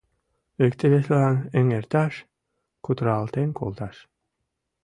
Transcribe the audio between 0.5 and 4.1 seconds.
—Икте-весылан эҥерташ, кутыралтен колташ.